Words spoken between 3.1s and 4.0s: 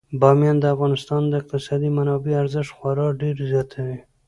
ډیر زیاتوي.